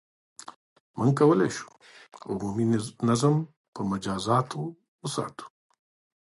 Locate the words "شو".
1.57-1.67